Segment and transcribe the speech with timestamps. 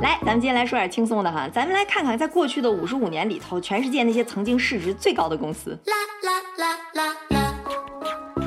[0.00, 5.76] 来，咱们今天来说点轻松的哈，咱们来看看在过去的五十五年里头，全世界那些曾经市值最高的公司。
[5.86, 7.54] 啦啦啦啦啦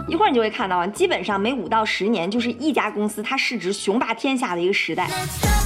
[0.08, 5.10] 一会儿你就会看到啊，基本上每五到十年就是一家公司它市值雄霸天下的一个时代。
[5.10, 5.61] 而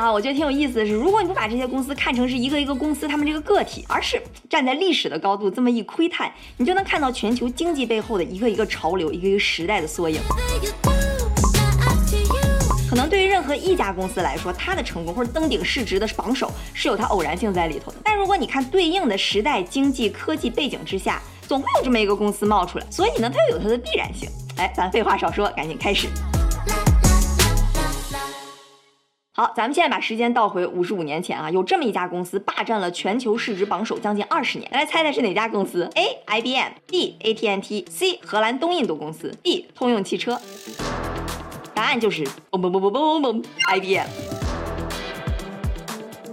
[0.00, 4.18] 啊，我觉得挺有意思的是，如果你不把这些公司看成是一个一个公司，他们这个个体，而是
[4.48, 10.18] 站在历史的高度这么一窥探，你就能看到全球经济背后的一个一个潮流，一个一个时代的缩影。
[12.88, 17.98] 可能对于任何一家公司来说，它的成功或者登顶市值的榜首是有它偶然性在里头的。
[18.02, 24.30] 但如果你看对应的时代、经济、科技背景之下，总会有这么一个公司冒出来，所以呢，它又有它的必然性。
[24.56, 26.08] 哎，咱废话少说，赶紧开始。
[29.40, 34.70] 好，咱们现在把时间倒回五十五年前啊，有这么一家公司霸占了全球市值榜首将近二十年。
[34.70, 36.18] 来猜猜是哪家公司？A.
[36.26, 37.16] IBM，B.
[37.22, 38.20] AT&T，C.
[38.22, 39.66] 荷兰东印度公司，D.
[39.74, 40.38] 通用汽车。
[41.72, 44.49] 答案就是嘣嘣嘣嘣嘣嘣，IBM。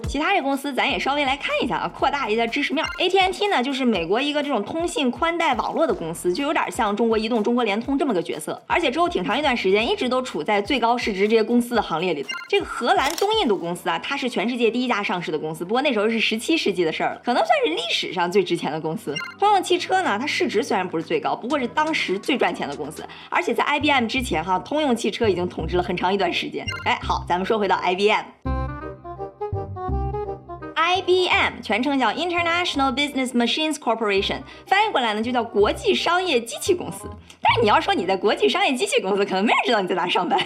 [0.07, 2.85] 其他这公司咱也稍微来看一下啊，扩大一下知识面。
[2.99, 8.61] AT&T 呢，就是美国一个这种通信宽带网络的公司，就有点像中国移动、中国联通这么个角色。
[8.65, 12.29] 而且之后挺长一段时间一直都处在最高市值这些公司的行列里头。
[12.49, 19.13] 这个荷兰东印度公司啊，它是全世界第一家上市的公司，不过那时候是十七世纪的事儿了，可能算是历史上最值钱的公司。
[19.37, 23.05] 通用汽车呢，它市值虽然不是最高，不过是当时最赚钱的公司。
[23.29, 26.65] 而且在 IBM 之前哈，通用汽车已经统治了很长一段时间。
[26.85, 28.56] 哎，好，咱们说回到 IBM。
[30.87, 37.09] IBM 全称叫 International Business Machines Corporation，翻译过来呢就叫国际商业机器公司。
[37.41, 40.39] 但是你要说你在国际商业机器公司，可能没人知道你在哪上班。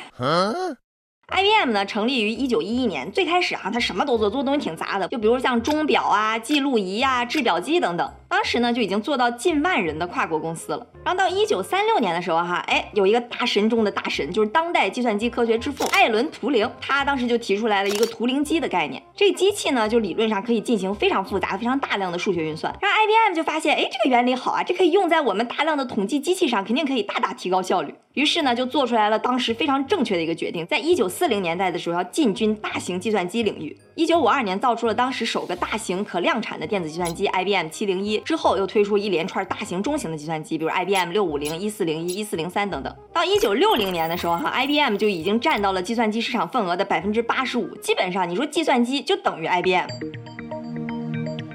[1.28, 3.12] IBM 呢，成立于一九一一年。
[3.12, 8.12] 最开始啊，它什么都做，做东西挺杂的，就比如像钟表啊、记录仪啊、制表机等等。
[8.32, 10.88] 当时呢，就已经做到近万人的跨国公司了。
[11.04, 19.04] 然后到一九三六年的时候，哈，哎，有一个大神中的大神，就是当代计算机科学之父艾伦·图灵，他当时就提出来了一个图灵机的概念。
[19.18, 22.74] 这个机器呢，就理论上可以进行非常复杂、非常大量的数学运算。
[22.80, 27.94] 然后 IBM 就发现，哎，这个原理好啊，这可以用在我们大量的统计机器上，肯定可以大大提高效率。
[28.13, 33.78] 于是呢，就做出来了当时非常正确的一个决定，在一九四零年代的时候要进军大型计算机领域。
[34.01, 42.91] 一九五二年造出了当时首个大型可量产的电子计算机 IBM 七零一，之后又推出一连串大型中型的计算机，比如 IBM 六五零、一四零一、一四零三等等。
[43.13, 49.88] 到一九六零年的时候，哈，IBM 就已经占到了计算机市场份额的百分之八十五，基本上你说计算机就等于 IBM。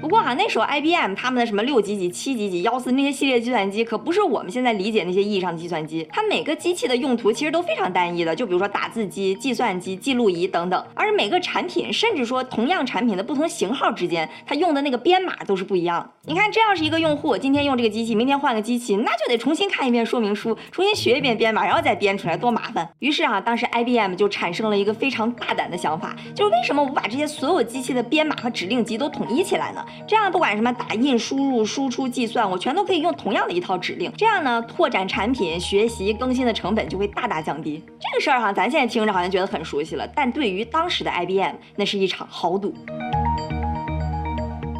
[0.07, 6.07] 不过哈，那时候 IBM 他们的什么六几几、七几几、幺四那些系列计算机，可不是我们现在理解那些意义上的计算机。
[6.09, 10.81] 它每个机器的用途其实都非常单一的，就比如说打字机、计算机、记录仪等等。
[10.93, 16.09] 而每个产品，甚至说同样产品的不同型号之间，它用的那个编码都是不一样。
[16.23, 22.87] 你看，这要是一个用户今天用这个机器，明天换个机器，那就得重新看一遍说明书，重新学一遍编码，然后再编出来，多麻烦。
[22.99, 29.85] 于是啊，当时 IBM 就产生了一个非常大胆的想法，就是为什么我把这些所有机器的编码和指令集都统一起来呢？
[30.05, 34.11] 这样不管什么打印、输入、输出、计算，我全都可以用同样的一套指令。
[34.17, 37.83] 这样呢，拓展产品、学习、更新的成本就会大大降低。
[37.99, 42.73] 这个事儿哈，咱现在听着好像觉得很熟悉了，但对于当时的 IBM，那是一场豪赌。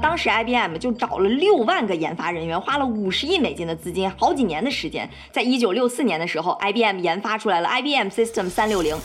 [0.02, 8.96] 当时 IBM 就找了六万个研发人员，花了五十亿美金的资金，好几年的时间，在一九六四年的时候，IBM 研发出来了 IBM System 三六零。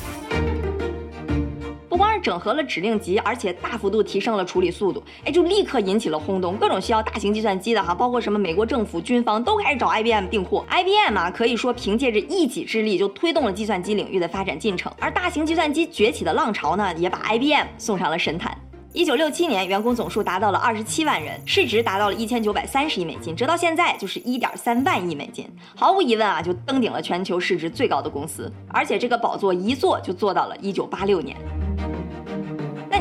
[2.23, 6.57] 整合了指令集，而且大幅度提升了处理速度，哎，就立刻引起了轰动。
[6.57, 10.65] 各种需要大型计算机的哈，包括什么美国政府、军方都开始找 IBM 订货。
[10.71, 14.93] IBM 啊，可以说凭借着一己之力就推动了计算机领域的发展进程。
[15.01, 18.57] 而大型计算机崛起的浪潮呢，也把 IBM 送上了神坛。
[18.95, 25.49] 一九六七年，员工总数达到了二十七万人，市值达到了一千九百三十亿美金，折到现在就是一点三万亿美金。
[25.75, 28.53] 毫无疑问啊，就登顶了全球市值最高的公司。
[28.69, 31.35] 而且这个宝座一坐就坐到了一九八六年。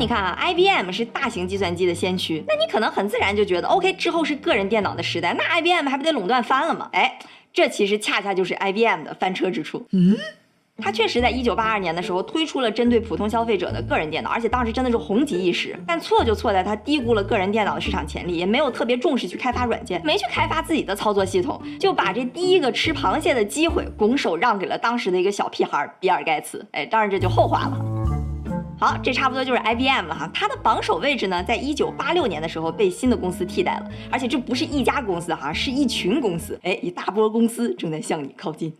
[0.01, 6.89] 那你看啊，IBM 是大型计算机的先驱，那你可能很自然就觉得，OK，之后是个人电脑的时代，那 IBM 还不得垄断翻了吗？
[6.91, 7.19] 哎，
[7.53, 9.85] 这其实恰恰就是 IBM 的翻车之处。
[9.91, 10.17] 嗯，
[10.77, 15.79] 它确实在一九八二年的时候推出了针对普通消费者的个人电脑，而且当时真的是红极一时。
[15.85, 26.65] 但错就错在它低估了个人电脑的市场潜力，也没有特别重视去开发软件，没去开发自己的操作系统，就把这第一个吃螃蟹的机会拱手让给了当时的一个小屁孩比尔盖茨。
[26.71, 28.00] 哎，当然这就后话了。
[28.81, 30.27] 好，这差不多就是 IBM 了哈。
[30.33, 36.59] 它的榜首位置呢，在一九八六年的时候被新的公司替代了，而且这不是一家公司哈，是一群公司。
[36.63, 38.73] 哎，一大波公司正在向你靠近。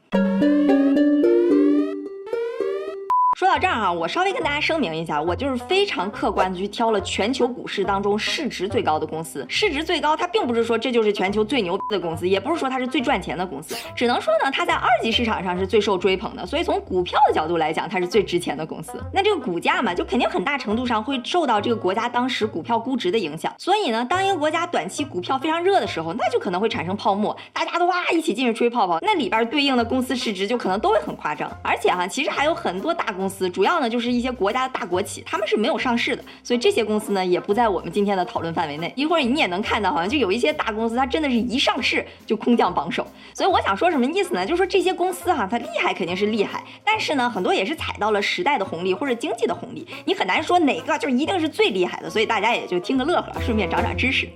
[3.42, 9.44] 说到这儿哈，我稍微跟大家声明一下，我就是非常客观的去挑了全球股市当中市值最高的公司。
[9.50, 16.46] 市值最高，它并不是说这就是全球最牛的公司，也不是说它是最赚钱的公司，只能说呢，它在二级市场上是最受追捧的。
[16.46, 19.04] 所以从股票的角度来讲，它是最值钱的公司。
[19.12, 23.52] 那这个股价嘛，就肯定很大程度上会受到这个国家当时股票估值的影响。
[23.58, 31.52] 所以呢，当一个国家短期股票非常热的时候，那就可能会产生泡沫，大家都哇一起进去吹泡泡，那里边对应的公司市值就可能都会很夸张。
[31.64, 38.92] 而且哈，其实还有很多大公司，司主要呢就是一些国家的大国企，他们是没有上市的，所以这些公司呢也不在我们今天的讨论范围内。
[38.98, 43.08] 一会儿你也能看到，好像就有一些大公司，它真的是一上市就空降榜首。
[43.34, 44.46] 所以我想说什么意思呢？
[44.46, 52.10] 就是说这些公司哈，它厉害肯定是厉害，但是呢，很多也是踩到了时代的红利或者经济的红利，你很难说哪个就一定是最厉害的。
[52.10, 54.28] 所以大家也就听个乐呵，顺便长长知识。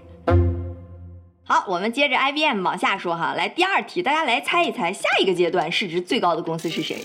[1.47, 6.97] 好，我们接着 IBM 往下说哈，来第二题，大家来猜一猜，下一个阶段市值最高的公司是谁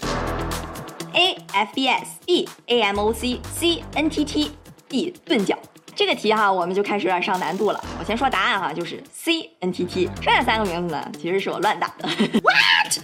[1.15, 4.53] ？A F B S B A M O C C N T T
[4.89, 5.57] D 钝角，
[5.95, 7.85] 这个题哈，我们就开始有点上难度了。
[7.99, 12.09] 我先说答案哈，就是 C N T T，剩下三个名字呢，其实是我乱打的。
[12.09, 12.99] What？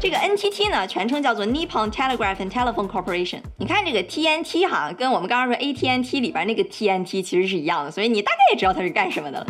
[0.00, 3.40] 这个 NTT 呢，全称叫做 Nippon Telegraph and Telephone Corporation。
[3.56, 9.46] 你看这个 TNT 哈，跟我们刚刚说 A T N T 里边那个 TNT 其实是一样的，所以你大概也知道它是干什么的了。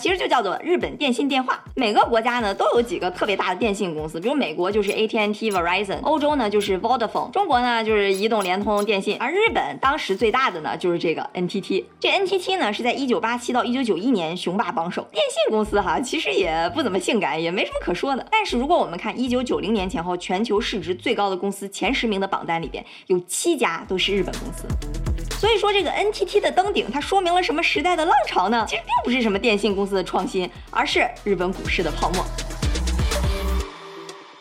[0.00, 1.62] 其实就叫做日本电信电话。
[1.76, 11.84] 每个国家呢都有几个特别大的电信公司，比如美国就是 AT&T、Verizon，欧洲呢就是 Vodafone，中国呢就是移动、联通、电信，而日本当时最大的呢就是这个 NTT。
[12.00, 15.06] 这 NTT 呢是在1987到1991年雄霸榜首。
[15.12, 18.26] 电信公司哈其实也不怎么性感，也没什么可说的。
[18.30, 24.99] 但是如果我们看1990年前后全球市值最高的公司前十名的榜单里边，有七家都是日本公司。
[25.40, 28.62] 所以说这个 NTT 的登顶，它说明了什么时代的浪潮呢？
[28.68, 32.22] 其实并不是什么电信公司的创新，而是日本股市的泡沫。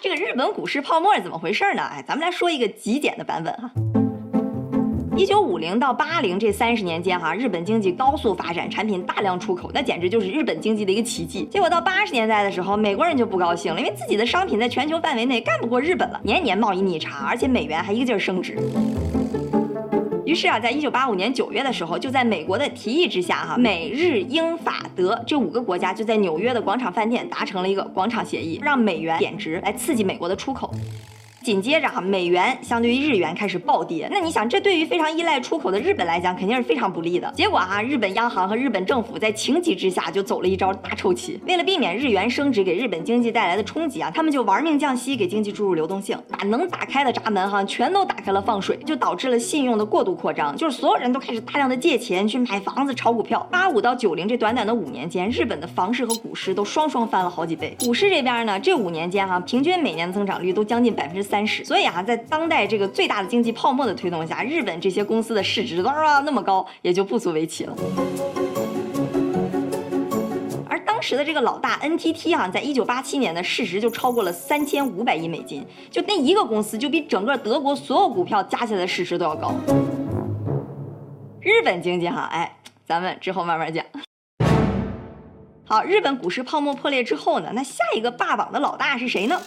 [0.02, 1.84] 这个日本股市泡沫是怎么回事呢？
[1.84, 3.72] 哎，咱们来说一个极简的版本哈。
[5.16, 11.48] 一九五零到八零这三十年间哈，日本经济高速发展，产品大量出口，那简直就是日本经济的一个奇迹。
[11.50, 18.58] 结果到八十年代的时候，美国人就不高兴了，因为自己的商品在全球范围内干不过日本了，年年贸易逆差，而且美元还一个劲儿升值。
[20.30, 30.72] 于是啊，在一九八五年九月的时候，就在美国的提议之下，哈，美日英法德这五个国家就在纽约的广场饭店达成了一个广场协议，让美元贬值来刺激美国的出口。
[31.50, 34.08] 紧接着哈，美元相对于日元开始暴跌。
[34.12, 37.34] 那你想，这对于非常依赖出口的日本来讲，肯定是非常不利的。
[37.36, 41.42] 结果哈，日本央行和日本政府在情急之下就走了一招大抽棋。
[41.48, 53.40] 为了避免日元升值给日本经济带来的冲击啊，他们就玩命降息，给经济注入流动性，把能打开的闸门哈全都打开了放水，就导致了信用的过度扩张，就是所有人都开始大量的借钱去买房子、炒股票。
[53.50, 57.76] 八五到九零这短短的五年间，日本的房市和股市都双双翻了好几倍。
[57.80, 61.64] 股市这边呢，这五年间哈，平均每年增长率都将近百分之三十。
[61.66, 65.90] 所以啊，在当代这个最大的经济泡沫的推动下，日本这些公司的市值都
[66.24, 67.76] 那么高，也就不足为奇了。
[70.68, 79.54] 而当时的这个老大 NTT 啊，在一九八七年的市值就超过了三千五百亿美金，就那一个公司就比整个德国所有股票加起来的市值都要高。
[81.42, 83.84] 日本经济哈，哎，咱们之后慢慢讲。
[85.66, 89.40] 好，日本股市泡沫破裂之后呢，那下一个霸榜的老大是谁呢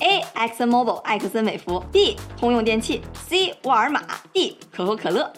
[0.00, 0.20] ？A.
[0.34, 2.16] Exxon Mobil 艾克森美孚，B.
[2.36, 3.54] 通用电器，C.
[3.64, 4.02] 沃尔玛
[4.32, 4.56] ，D.
[4.72, 5.32] 可口可乐。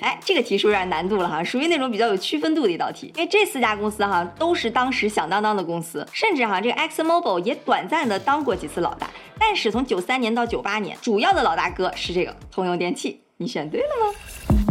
[0.00, 3.12] 哎，这个题是有点难度了哈，属于那种比较有区分度的一道题。
[3.16, 9.08] 因为这四家公司哈都是当时响当当的公司，甚至哈这个 Exxon Mobil 也短暂的当过几次老大。
[9.38, 13.20] 但是从九三年到九八年，主要的老大哥是这个通用电器。
[13.36, 14.63] 你选对了吗？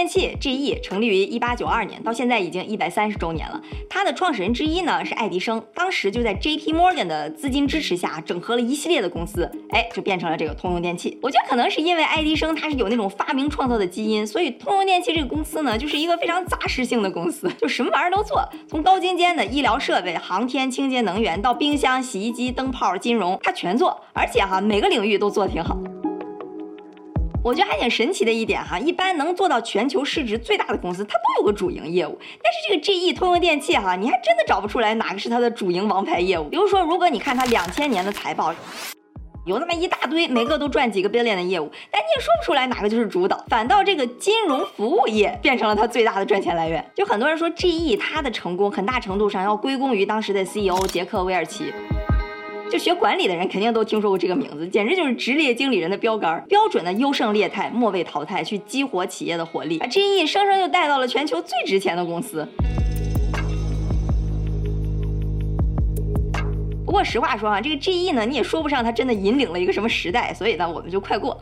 [0.00, 3.60] 电器 GE 成立于一八九二年，到现在已经一百三十周年了。
[3.90, 11.18] 它的创始人之一呢是爱迪生，当时就在 JP Morgan 的资金支持下，整合了一系列的公司，哎，就变成了这个通用电器。
[11.20, 25.76] 我觉得可能是因为爱迪生他是有那种发明创造的基因，所以通用电器这个公司呢，就是一个非常杂食性的公司，就什么玩意儿都做，从高精尖的医疗设备、航天、清洁能源到冰箱、洗衣机、灯泡、金融，它全做，而且哈每个领域都做得挺好。
[27.42, 32.18] 我觉得还挺神奇的一点哈，一般能做到全球市值最大的公司，它都有个主营业务。
[32.42, 36.44] 但是这个 GE 通用电气哈，你还真的找不出来哪个是它的主营王牌业务。
[36.44, 38.54] 比如说，如果你看它两千年的财报，
[39.46, 43.42] 有那么一大堆，每个都赚几个 billion 的业务，但你也说不出来哪个就是主导。
[43.48, 46.84] 反倒这个金融服务业变成了它最大的赚钱来源。
[46.94, 51.72] 就很多人说 GE 它的成功，很大程度上要归功于当时的 CEO 杰克韦尔奇。
[52.70, 62.46] 就学管理的人肯定都听说过这个名字，简直就是职业经理人的标杆，标准的优胜劣汰，末位淘汰，去激活企业的活力，把 GE 生生就带到了全球最值钱的公司。
[66.86, 71.36] 不过实话说啊，这个 GE 呢，你也说不上它真的引领了一个什么时代，所以呢，我们就快过。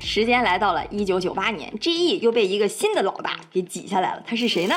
[0.00, 4.74] 时间来到了一九九八年，GE 又被一个新的老大给挤下来了，他是谁呢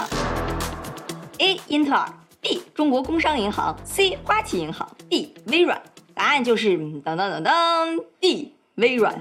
[1.40, 1.60] ？A.
[1.68, 2.08] 英特尔
[2.40, 2.62] ，B.
[2.76, 4.16] 中国工商银行，C.
[4.24, 5.34] 花旗银行，D.
[5.48, 5.82] 微软。
[6.14, 8.54] 答案就是噔噔噔噔，D.
[8.76, 9.14] 微软。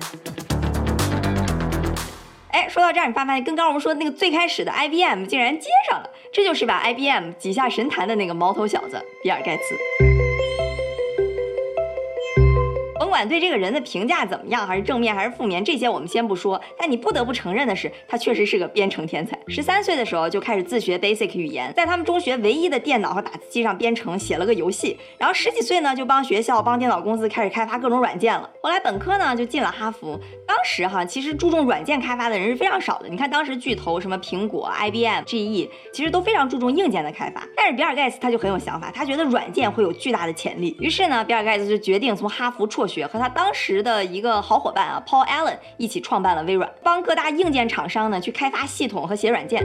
[2.52, 10.09] 哎，说到这儿，你发现跟刚我们说的那个最开始的 IBM 竟然接上了，这就是把 IBM 挤下神坛的那个毛头小子比尔盖茨。
[13.10, 16.62] 不管对这个人的评价怎么样，还是正面还是负面，这些我们先不说。
[16.78, 19.36] 但你不得不承认的是，他确实是个编程天才。
[19.48, 24.96] 十三岁的时候就开始自学 Basic 语言，在他们中学唯一的电脑和打字机上编程，写了个游戏。
[25.18, 28.48] 然后十几岁呢，就帮学校、帮电脑公司开始开发各种软件了。
[28.62, 30.16] 后来本科呢，就进了哈佛。
[30.50, 33.08] 当时哈，其实注重软件开发的人是非常少的。
[33.08, 37.46] 你看当时巨头什么苹果、IBM、GE，其实都非常注重硬件的开发。
[37.56, 40.76] 但是比尔盖茨他就很有想法，他觉得软件会有巨大的潜力。
[40.80, 43.06] 于是呢，比尔盖茨就决定从哈佛辍学。
[43.06, 49.64] 和他当时的一个好伙伴啊，Paul Allen 一起创办了微软，帮各大硬件厂商呢去开发系统和写软件。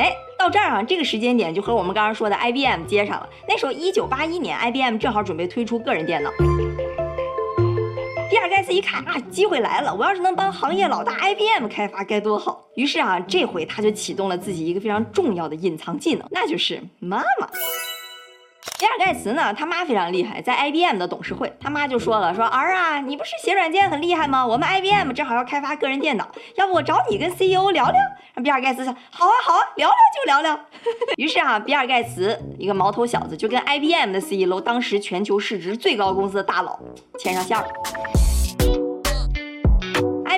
[0.00, 3.28] 哎，到这儿啊，这个时间点就和我们刚刚说的 IBM 接上了。
[3.46, 6.32] 那时候一九八一年，IBM 正好准备推出个人电脑。
[8.32, 12.64] 比尔盖茨一看啊，机会来了，我要是能帮行业老大 IBM 开发该多好。
[12.76, 17.46] 于是啊，这回他就启动了自己一个非常重要的隐藏技能，那就是妈妈。
[18.82, 24.44] 比尔盖茨呢，他妈非常厉害，在 IBM 的董事会，他妈就说了，说儿啊，你不是写软件很厉害吗？
[24.44, 28.00] 我们 IBM 正好要开发个人电脑，要不我找你跟 CEO 聊聊？
[28.34, 30.58] 让比尔盖茨说，好啊好啊，聊聊就聊聊。
[31.16, 36.76] 于是啊，比尔盖茨一个毛头小子就跟 IBM 的 CEO，当时全球市值最高公司的大佬
[37.20, 37.68] 牵上线了。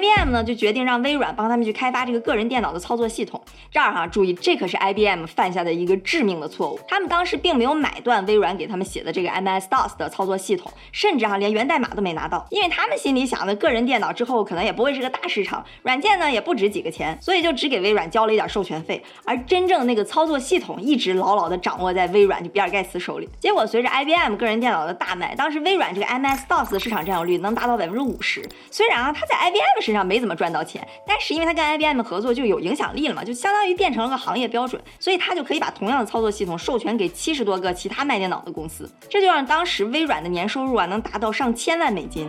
[0.04, 3.40] IBM 呢就决定让微软帮他们去开发这个个人电脑的操作系统。
[3.70, 6.78] 这儿哈，注意，这可是 IBM 犯下的一个致命的错误。
[6.86, 19.02] 他们当时并没有买断微软给他们写的这个 MS DOS 的操作系统，甚至哈连源代码都没拿到，因为他们心里想的个人电脑之后可能也不会是个大市场，软件呢也不值几个钱，所以就只给微软交了一点授权费。
[19.24, 23.28] 而真正那个操作系统一直牢牢的掌握在微软就比尔盖茨手里。
[23.40, 28.42] 结果随着 IBM 个人电脑的大卖，当时微软这个 MS DOS 的市场占有率能达到百分之五十。
[28.70, 42.28] 虽然啊，他在 IBM 身上没怎么赚到钱，但是因为他跟 IBM 合作就有影响力了嘛，就相当于变成了个行业标准，所以他就可以把同样的操作系统授权给七十多个其他卖电脑的公司，这就让当时微软的年收入啊能达到上千万美金。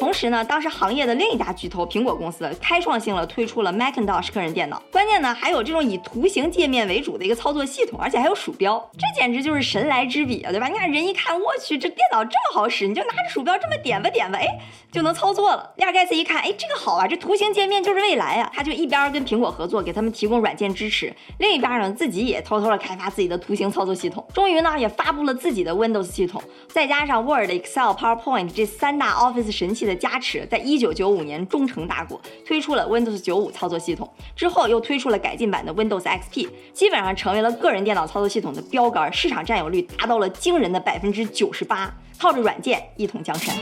[0.00, 10.68] 同时呢，当时行业的另一家巨头苹果公司开创性了推出了 Macintosh 个人电脑，关键呢还有这种以图形界面为主的一个操作系统，而且还有鼠标，这简直就是神来之笔啊，对吧？
[10.68, 14.48] 你看人一看，我去，这电脑这么好使，你就拿着鼠标这么点吧点吧，哎，
[14.90, 15.70] 就能操作了。
[15.76, 43.56] 比尔盖茨一看，哎，这个好啊，这图形界面就是未来啊，他就一边跟苹果合作，给他们提供软件支持，另一边呢自己也偷偷的开发自己的图形操作系统，终于呢也发布了自己的 Windows 系统，再加上 Word、Excel、PowerPoint 这三大 Office 神器的的加持，在一九九五年终成大果，推出了 Windows 九五操作系统，之后又推出了改进版的 Windows XP，基本上成为了个人电脑操作系统的标杆，市场占有率达到了惊人的百分之九十八，靠着软件一统江山。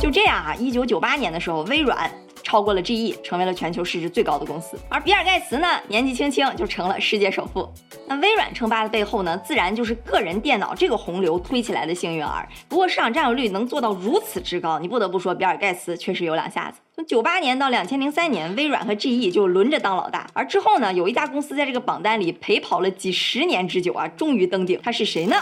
[0.00, 2.10] 就这样啊，一九九八年的时候，微软。
[2.52, 4.78] 超过了 GE，成为了全球市值最高的公司。
[4.90, 7.66] 而比尔盖茨呢，年纪轻轻就成了世界首富。
[8.06, 12.46] 那微软称霸的背后呢，自然就是个人电脑这个洪流推起来的幸运儿。
[12.68, 16.78] 不过市场占有率能做到如此之高，你不得不说比尔盖茨确实有两下子。
[16.94, 20.26] 从九八年到两千零三年，微软和 GE 就轮着当老大。
[20.34, 24.78] 而之后呢，有一家公司在这个榜单里陪跑了几十年之久啊，终于登顶。
[24.84, 25.36] 它是谁呢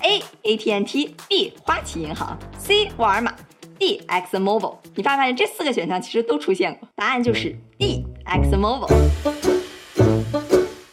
[0.00, 0.20] ？A.
[0.42, 1.52] AT&T，B.
[1.62, 2.90] 花旗银行，C.
[2.96, 3.32] 沃尔玛。
[3.82, 8.86] D X Mobile，你发发现这四个选项其实都出现过，答案就是 D X Mobile。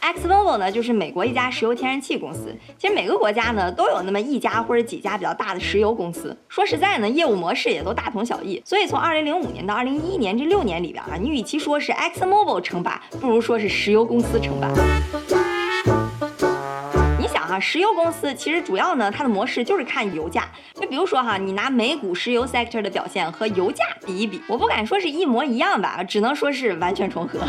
[0.00, 2.52] X Mobile 呢，就是美国一家石油天然气公司。
[2.76, 6.36] 其实每个国家呢都有那么一家或者几家比较大的石油公司。
[6.48, 8.60] 说实在呢，业务模式也都大同小异。
[8.64, 14.68] 所以从2005年到2011年这六年里边啊，你与其说是 Exxon Mobil 称霸，不如说是石油公司称霸。
[17.50, 20.44] 啊，石油公司其实主要呢，它的模式就是看油价。
[20.72, 27.40] 就比如说哈，你拿美股石油 sector 的表现和油价比一比，我不敢说是一模一样吧，只能说是完全重合。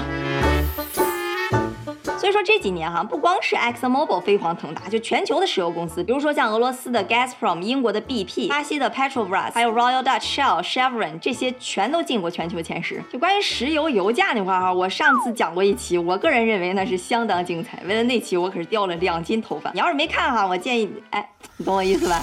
[2.22, 13.04] 所以说这几年哈，不光是 Exxon Mobil 飞黄腾达，就全球的石油公司，比如说像俄罗斯的 Gazprom、英国的 BP、巴西的 Petrobras，还有 Royal Dutch Shell、Chevron，这些全都进过全球前十。
[13.12, 17.82] 就关于石油油价那块哈，我上次讲过一期，我个人认为那是相当精彩。
[17.88, 19.72] 为了那期，我可是掉了两斤头发。
[19.72, 22.22] 你要是没看哈，我建议你，哎，你懂我意思吧？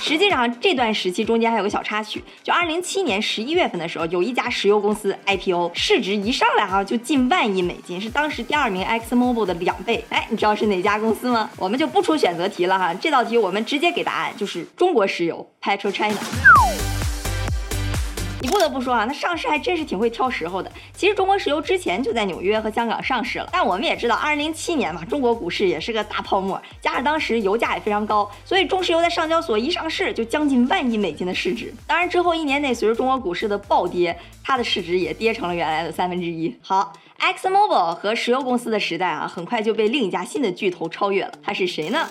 [0.00, 10.04] 实际上这段时期中间还有个小插曲，就二零零七年十一月份的时候，有一家石油公司 IPO，市值一上来哈就近万亿美金，是当时第二名 ExxonMobil 的两倍。
[10.08, 11.50] 哎，你知道是哪家公司吗？
[11.56, 16.57] 我们就不出选择题了哈，这道题我们直接给答案，就是中国石油 PetroChina。
[18.40, 20.70] 你不得不说啊，那上市还真是挺会挑时候的。
[20.92, 31.74] 其实中国石油之前就在纽约和香港上市了，但我们也知道，二零零七年嘛，中国股市也是个大泡沫，加上当时油价也非常高，所以中石油在上交所一上市就将近万亿美金的市值。
[31.86, 36.54] 当然之后一年内，随着中国股市的暴跌，它的市值也跌成了原来的三分之一。
[36.60, 41.32] 好，ExxonMobil 和石油公司的时代啊，很快就被另一家新的巨头超越了。
[41.42, 42.08] 它是谁呢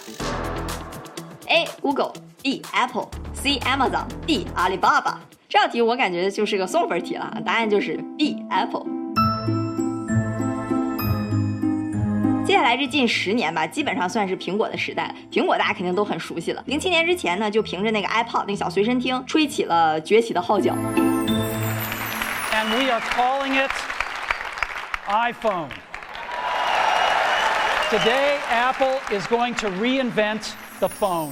[1.47, 1.65] ？A.
[1.81, 2.61] Google，B.
[2.73, 3.59] Apple，C.
[3.59, 4.47] Amazon，D.
[4.55, 5.19] 阿里巴巴。
[5.49, 8.85] 这道题我感觉就是个送分题了，答案就是 B Apple。
[12.45, 15.13] 接下来这近十年吧，基本上算是苹果的时代。
[15.31, 16.63] 苹果大家肯定都很熟悉了。
[16.67, 20.73] 零七年之前呢，就凭着那个 iPod 那个小随身听，吹起了崛起的号角。
[22.53, 23.71] And we are calling it
[25.07, 25.69] iPhone.
[27.89, 31.31] Today, Apple is going to reinvent the phone.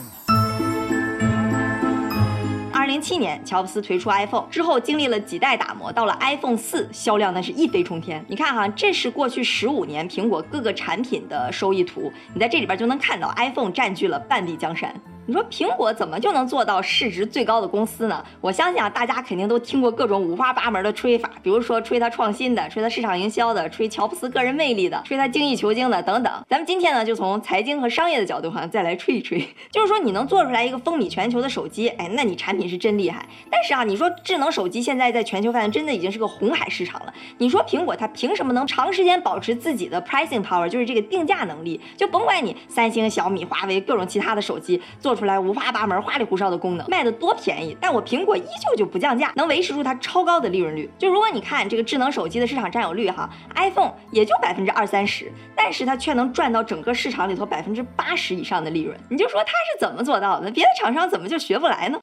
[2.71, 8.23] 二零零七年，乔布斯推出 iPhone 之后，经历了几代打磨，到了 iPhone 四，销量那是一飞冲天。
[8.27, 14.93] 你看哈，这是过去十五年苹果各个产品的收益图，你在这里边就能看到 iPhone 占据了半壁江山。
[15.27, 18.23] 你说苹果怎么就能做到市值最高的公司呢？
[18.41, 26.31] 我相信啊，大家肯定都听过各种五花八门的吹法，比如说吹它创新的，吹它市场营销的，吹乔布斯个人魅力的，吹它精益求精的等等。
[26.47, 29.39] 咱们今天呢，就从财经和商业的角度哈，再来吹一吹。
[29.71, 33.25] 就是说，你能做出来一个风靡全球的手机，哎，那你产品是真厉害。
[33.49, 37.11] 但是啊，你说智能手机现在在全球范围真的已经是个红海市场了。
[37.39, 41.81] 你说苹果它凭什么能长时间保持自己的 pricing power，就是这个定价能力？
[41.97, 45.95] 就甭管你三星、小米、华为各种其他的手机做出来五花八门。
[46.01, 50.89] 花里胡哨的功能卖的多便宜，但我苹果依旧就不降价，能维持住它超高的利润率。
[50.99, 58.95] 就如果你看这个智能手机的市场占有率哈，iPhone 也就百分之二三十，但是它却能赚到整个市场里头百分之八十以上的利润。
[59.09, 60.51] 你就说它是怎么做到的？
[60.51, 61.99] 别的厂商怎么就学不来呢？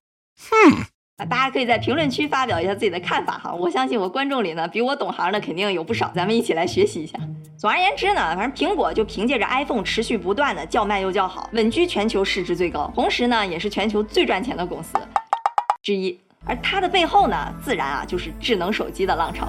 [0.50, 0.91] 哼。
[1.18, 3.52] 啊，大家可以在评论区发表一下自己的看法哈。
[3.52, 7.18] 我相信我观众里呢，比我懂行的肯定有不少，咱们一起来学习一下。
[7.58, 14.94] 总而言之呢，反正苹果就凭借着 iPhone 持续不断的叫卖又叫好，稳居全球市值最高，同时呢，也是全球最赚钱的公司
[15.82, 16.18] 之一。
[16.44, 19.46] 而它的背后呢，自然啊，就是智能手机的浪潮。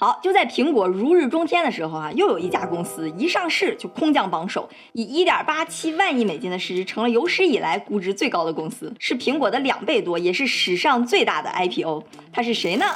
[0.00, 12.04] 好，就在苹果如日中天的时候啊，又有一家公司一上市就空降榜首，以一点八七万亿美金的市值，成了有史以来估值最高的公司，是苹果的两倍多，也是史上最大的 IPO。
[12.32, 12.86] 它是谁呢？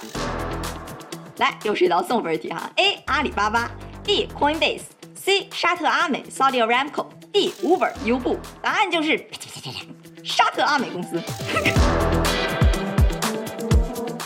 [1.39, 2.71] 来，又是一道送分题哈。
[2.77, 3.03] A.
[3.07, 3.69] 阿里巴巴
[4.05, 4.29] ，B.
[4.39, 5.49] Coinbase，C.
[5.51, 7.51] 沙特阿美 Saudi Aramco，D.
[7.65, 8.39] Uber 优步。
[8.63, 9.27] 答案就是
[10.23, 11.21] 沙特阿美公司。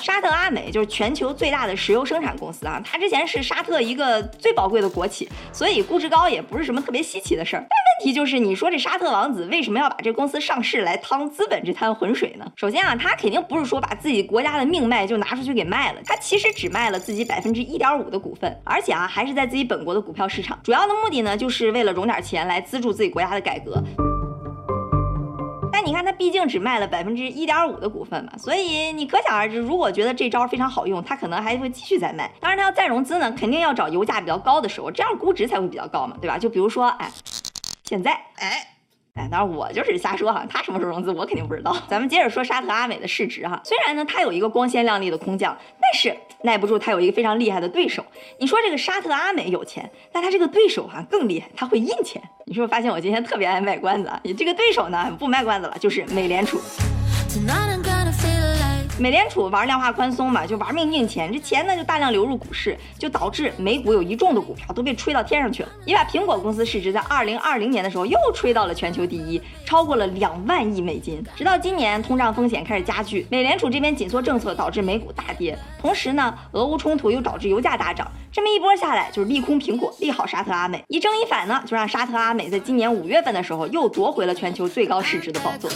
[0.07, 7.59] 沙特阿美就是全球最大的石油生产公司啊，它之前是沙特一个最宝贵的国企，所以估值高也不是什么特别稀奇的事儿。
[7.59, 12.47] 但问题就是，你说这沙特王子为什么要把这公司上市来趟资本这滩浑水呢？
[12.55, 23.83] 首先啊，他肯定不是说把自己国家的命脉就拿出去给卖了，他其实只卖了自己百分之一点五的股份，而且啊还是在自己本国的股票市场，主要的目的呢就是为了融点钱来资助自己国家的改革。
[25.87, 32.29] 你看，他毕竟只卖了百分之一点五的股份嘛，所以你可想而知，如果觉得这招非常好用，他可能还会继续再卖。
[32.41, 36.37] 当然，他要再融资呢，肯定要找油价比较高的时候，这样估值才会比较高嘛，对吧？
[36.37, 37.09] 就比如说，哎，
[37.85, 38.67] 现在，哎，
[39.17, 41.75] 哎，当然我就是瞎说哈，他什么时候融资我肯定不知道。
[41.89, 48.05] 咱们接着说沙特阿美的市值哈，虽然呢它有一个光鲜亮丽的空降，但是耐不住它有一个非常厉害的对手。
[48.39, 52.23] 你说这个沙特阿美有钱，但他这个对手哈更厉害，他会印钱。
[52.45, 54.21] 你是不是发现我今天特别爱卖关子啊？
[54.23, 56.61] 你这个对手呢，不卖关子了，就是美联储。
[58.99, 65.69] 美联储玩量化宽松嘛，就玩命印钱，这钱呢就大量流入股市，就导致美股有一众的股票都被吹到天上去了。
[65.85, 71.23] 也把苹果公司市值在二零二零年的时候又吹到了全球第一，超过了两万亿美金。
[71.37, 80.83] 直到今年通胀风险开始加剧，美联储这边紧缩政策导致美股大跌，同时呢，俄乌冲突又导致油价大涨，这么一波下来就是利空苹果，利好沙特阿美。
[80.89, 85.71] 一正一反呢，就让沙特阿美在今年五月份的时候又夺回了全球最高市值的宝座。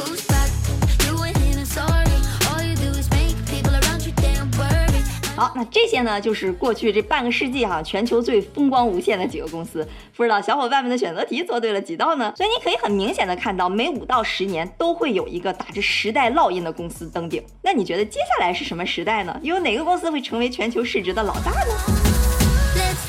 [5.40, 9.88] 好，那这些呢，就是过去这半个世纪哈，全球最风光无限的几个公司。
[10.14, 12.30] 不知道小伙伴们的选择题做对了几道呢？
[12.36, 17.42] 所以你可以很明显的看到，每五到十年都会有一个打着时代烙印的公司登顶。
[17.62, 19.34] 那你觉得接下来是什么时代呢？
[19.42, 21.72] 又有哪个公司会成为全球市值的老大呢？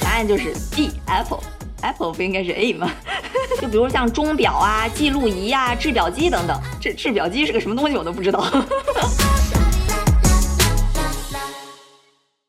[0.02, 1.42] 答案就是 B Apple。
[1.82, 2.90] Apple 不应该是 A 吗？
[3.60, 6.58] 就比如像钟表啊、记录仪啊、制表机等等。
[6.80, 8.42] 这制表机是个什么东西我都不知道。